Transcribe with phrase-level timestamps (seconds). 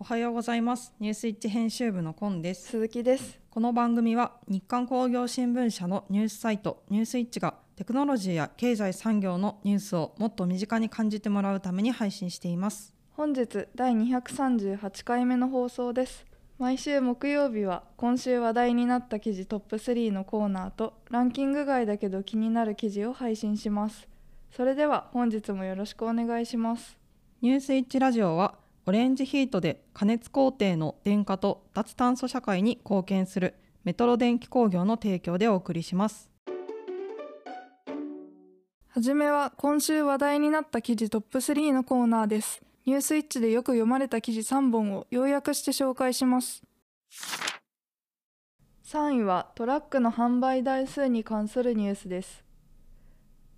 [0.00, 0.94] おはようございます。
[1.00, 2.68] ニュースイッチ編集部のコンです。
[2.68, 3.40] 鈴木です。
[3.50, 12.94] この番組は日刊工業新聞社のニュースサイトニュースイッチがテクノロジーや経済産業のニュースをもっと身近に感じてもらうために配信しています。
[13.10, 16.24] 本日第238回目の放送です。
[16.60, 24.06] 毎週木曜日は今週話題になった記事トップ3のコーナーとランキング外だけど気になる記事を配信します。
[24.52, 26.96] それでは本日もよろしくお願いします。
[27.42, 28.54] ニュースイッチラジオは
[28.88, 36.30] オレンジヒートで加熱工程の電化と脱炭素社会に貢献するメトロ電気工業の提供でお送りします。
[38.88, 42.62] はじめは今週話題になった記事トップ3のコーナーです。
[42.86, 46.62] ニュースイッチでよく読まれた記事3本を要約して紹介します。
[48.86, 52.42] 3位はトラックの販売台数に関するニュースです。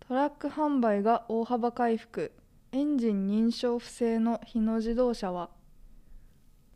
[0.00, 2.32] トラック販売が大幅回復。
[2.70, 5.48] エンジン認証不正の日野自動車は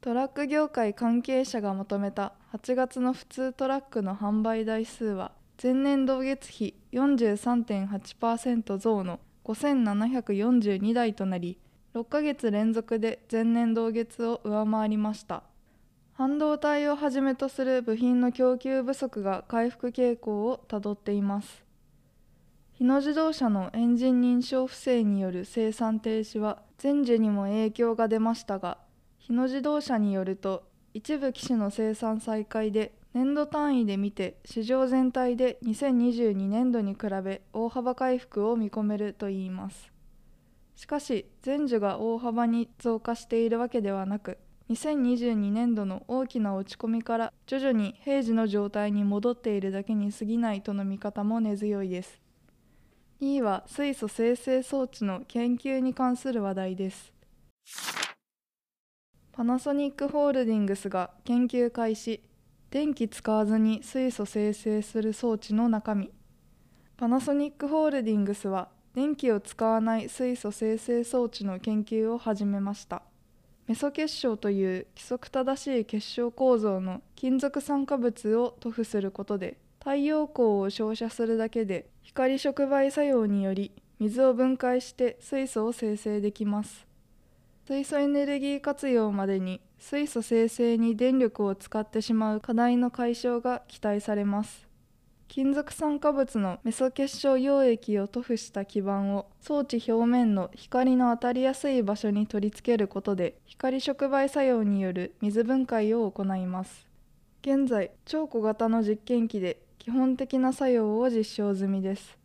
[0.00, 5.30] トラック業界関係者がまとめた8月の普通トラックの販売台数は
[5.62, 11.56] 前年同月比43.8%増の5742台となり
[11.94, 15.44] 6ヶ月連続で前年同月を上回りました。
[16.14, 21.65] 半導体をはじめとする部品の供給不足が回復傾向をたどっています。
[22.76, 28.76] 日野自動車のエンジン認証不正による生産停止は前需にも影響が出ましたが
[29.18, 39.90] 日野自動車によると一部機種の生産再開で年度単位で見て市場全体で2022年度に比べ大幅回復を見込めるといいます。
[40.76, 44.36] しかし前需が大幅に増加しているわけではなく
[44.68, 52.25] 2022年度の大きな落ち込みから徐々に平時の状態に戻っているだけに過ぎないとの見方も根強いです。
[53.18, 57.14] 2位は水素生成装置の研究に関する話題です。
[59.32, 62.22] パナソニックホールディングスが研究開始。
[62.70, 66.12] 電気使わずに水素生成する装置の中身。
[66.98, 73.00] パナソニックホールディングスは電気を使わない水素生成装置の研究を始めました。
[73.66, 83.70] メソ結晶という規則正しい結晶構造の金属酸化物を塗布することで太陽光を照射するだけで光触媒作用により
[84.00, 86.88] 水を分解して水素を生成できます。
[87.68, 94.66] 水素エネルギー活用までに水素生成に電力を使ってしまう課題の解消が期待されます。
[95.28, 106.88] 金属酸化物のメソ結晶溶液を塗布した基板を装置表面の光の当たりやすい場所に取り付けることで光触媒作用による水分解を行います。
[107.42, 112.18] 現在超小型の実験機で基本的な作用を実証済みです。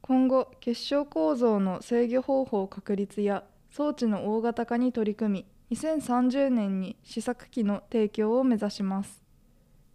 [0.00, 9.22] 今後結晶構造の制御方法確立や装置の大型化に取り組み2030年に試作機の提供を目指します。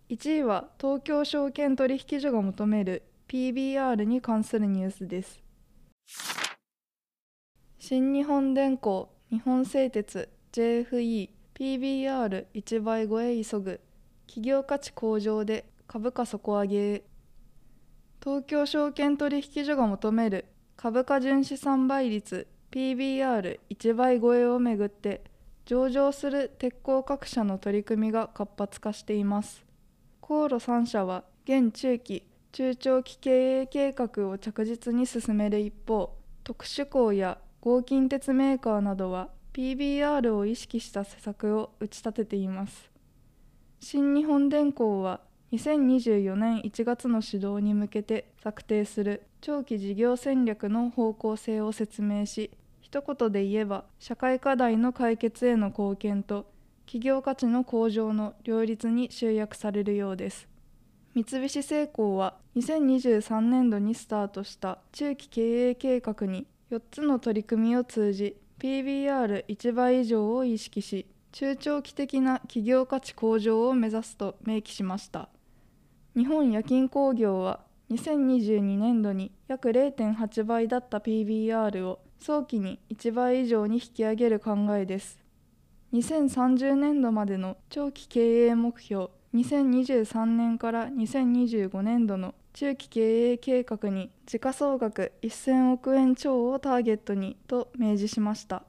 [0.10, 5.42] 1位は東京証券取引所が求める PBR に関するニュースです。
[7.80, 13.82] 新日本電工日本製鉄 JFE PBR1 倍超え急ぐ
[14.28, 17.04] 企業価値向上で株価底上げ。
[18.22, 25.24] 東京証券取引所が求める株価純資産倍率 PBR1 倍超えをめぐって
[25.66, 29.66] 上場する鉄鋼各社の取り組みが活発化しています。
[30.20, 42.92] 航路3社は現中期中長期経営計画を着実に進める一方特殊鋼や合金鉄メーカーなどは PBR を意識した施策を打ち立てています。
[43.80, 45.22] 新日本電工は
[45.54, 56.52] 2024年1月の始動に向けて策定する長期事業戦略の方向性を説明し一言で言えば社会課題の解決への貢献と
[56.86, 60.48] 企業価値の向上の両立に集約されるようです。
[61.16, 75.30] 三菱製鋼は2023年度にスタートした中期経営計画に4つの取り組みを通じ PBR1 倍以上を意識し中長期的な企業価値向上を目指すと明記しました。
[76.18, 77.60] 日本夜勤工業は
[77.92, 85.20] 2022年度に約0.8倍だった PBR を早期に1倍以上に引き上げる考えです。
[85.94, 98.64] 2030年度までの長期経営目標2023年から2025年度の中期経営計画に時価総額1000億円超をターゲットにと明示しました。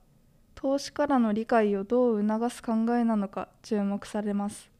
[0.54, 4.77] 投資からの理解をどう促す考えなのか注目されます。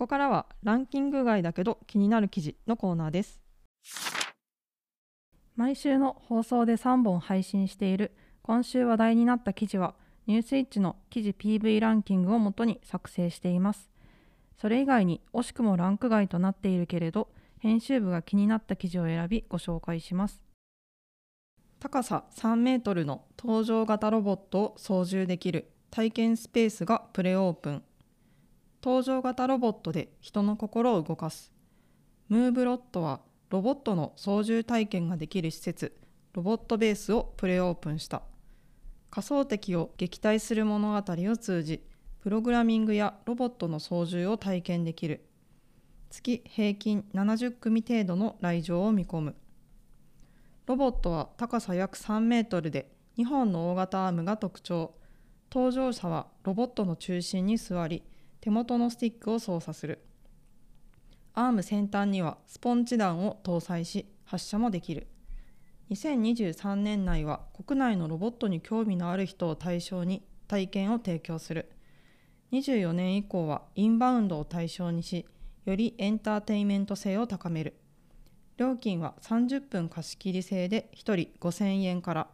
[0.00, 3.38] こからはランキング外だけど気になる記事のコーナーです。
[5.56, 9.94] 毎週の放送で3本配信している今週話題になった記事は
[10.26, 13.90] ニュースイッチの記事 PV ランキングをもとに作成しています。
[14.56, 20.40] それ以外に惜しくもランク外となっているけれど編集部が気になった記事を選びご紹介します。
[21.78, 27.82] 高さ3メートルの搭乗型ロボットを操縦できる体験スペースがプレオープン。
[28.82, 31.52] 搭乗型ロボットで人の心を動かす。
[32.30, 35.94] ムーブロットはロボットの操縦体験ができる施設
[36.32, 38.22] ロボットベースをプレオープンした。
[39.10, 41.84] 仮想敵を撃退する物語を通じ
[42.20, 45.26] プログラミングやロボットの操縦を体験できる。
[46.08, 49.36] 月平均70組程度の来場を見込む。
[50.66, 54.94] ロボットは高さ約3メートルで2本の大型アームが特徴。
[55.50, 58.04] 搭乗者はロボットの中心に座り
[58.40, 60.02] 手元のスティックを操作する。
[61.34, 65.06] アーム先端にはスポンジ弾を搭載し発射もできる。
[65.90, 71.70] 2023年内は国内のロボットに興味のある人を対象に体験を提供する。
[72.52, 75.26] 24年以降はインバウンドを対象にし
[75.64, 77.74] よりエンターテインメント性を高める。
[78.56, 82.28] 料金は30分貸し切り制で1人5000円から。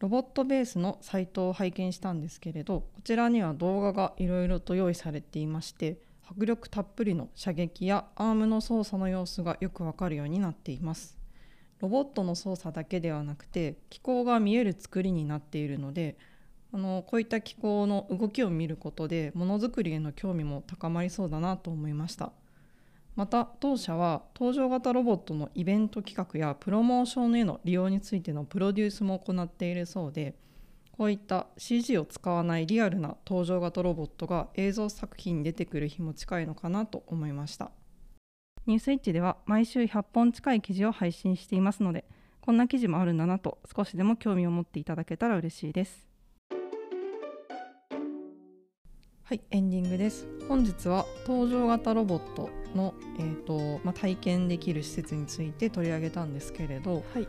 [0.00, 11.18] ロボットベースのサイトを拝見したんですけれどこちらには動画がいろいろと用意されていまして迫力たっぷりの射撃やアームの操作の様子がよくわかるようになっています。
[11.80, 16.16] ロボットの操作だけではなくて機構が見える作りになっているので
[16.72, 22.32] あのこういった機構の動きを見ることでものづくりへの興味も高まりそうだなと思いました。
[23.20, 30.34] また当社は搭乗型ロボットのイベント企画やプロモーションへの利用についてのプロデュースも行っているそうで
[30.92, 37.72] こういった CG を使わないリアルな搭乗型ロボットが映像作品に出てくる日も近いのかなと思いました。
[38.64, 42.06] ニュースイッチでは毎週100本近い記事を配信していますので
[42.40, 46.09] こんな記事もあるんだなと少しでも興味を持っていただけたら嬉しいです。
[49.30, 50.26] はいエンディングです。
[50.48, 57.28] 本日は搭乗型ロボットの、えーとまあ、体験できる施設について取り上げたんですけれど、はい、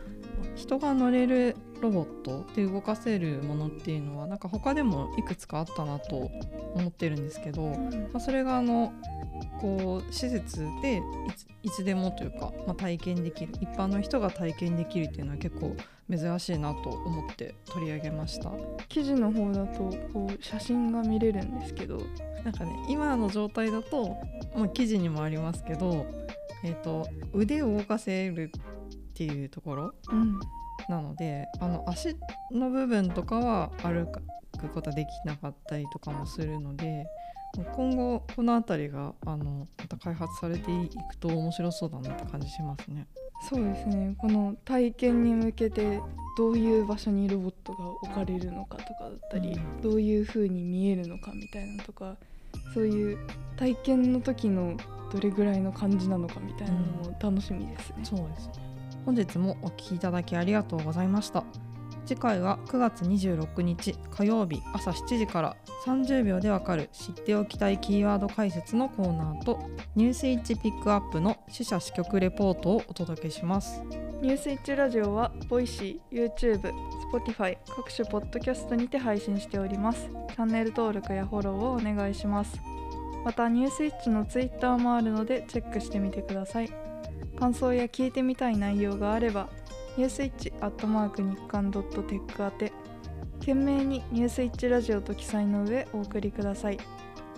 [0.56, 6.28] 人が乗れるロボットで動かせるものっていうのはなんか他でもいくつかあったなと
[6.74, 7.78] 思ってるんですけど、ま
[8.14, 8.92] あ、それがあの
[9.60, 11.00] こう施設で
[11.62, 13.52] いつでもというか、まあ、体験できる。
[13.60, 15.76] 一般の人が体験できるっていうのは結構
[16.10, 18.50] 珍しいなと思って取り上げました。
[18.88, 22.00] 記事の方だとこう写真が見れるんですけど。
[22.44, 24.16] なんかね今の状態だと、
[24.56, 26.06] まあ、記事にもありますけど、
[26.64, 30.40] えーと、腕を動かせるっていうところ、うん、
[30.88, 32.16] なのであの足
[32.50, 37.06] の部分とかは歩くことはできなかったりとかもするので
[37.74, 43.06] 今後この辺りがあのまた開発されていくと面白そうだなって感じしますね。
[43.48, 46.00] そうですねこの体験に向けて
[46.38, 52.16] どういう場所にロボットが置かれるのかとかだったり、うん、どういう風に見えるのかみたいなとか
[52.72, 53.18] そういう
[53.56, 54.76] 体験の時の
[55.12, 57.96] どれぐらいの感じなのかみたいなのも楽しみですね。
[57.98, 58.52] うん、そうですね
[59.04, 61.44] 本日もお聞きいただきありがとうございました。
[62.04, 69.58] 次回は9月26日火曜日朝7時から30秒でわかる知っておきたいキーワード解説のコーナーと
[69.94, 73.82] ニュースイッチピックアップの死者支局レポートをお届けします
[74.22, 76.72] ニュースイッチラジオは Voicy、YouTube、
[77.12, 80.08] Spotify 各種ポッドキャストにて配信しております。
[80.28, 82.56] チャンネル登録やフォローをお願いします。
[83.24, 86.72] またニュースイッチの Twitter もあるのでチェックしてみてください。
[87.36, 89.48] 感想や聞いてみたい内容があれば
[89.98, 92.72] ニュースイッチアットマーク日刊ドットテック宛て
[93.40, 96.78] 懸命にニュースイッチラジオと記載の上お送りください。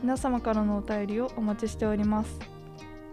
[0.02, 2.38] 皆様からのお便りをお待ちしております。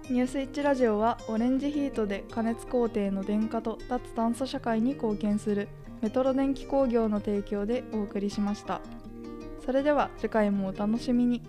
[0.10, 5.70] ニュースイッチラジオはオレンジヒートで加熱工程の電化と脱炭素社会に貢献する
[6.02, 8.82] メトロ電気工業の提供でお送りしました。
[9.66, 11.42] それでは次回もお楽しみに。